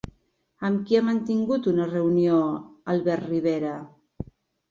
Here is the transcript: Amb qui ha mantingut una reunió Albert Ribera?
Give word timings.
Amb 0.69 0.79
qui 0.85 0.95
ha 0.99 1.01
mantingut 1.09 1.67
una 1.73 1.85
reunió 1.91 2.39
Albert 2.93 3.27
Ribera? 3.35 3.77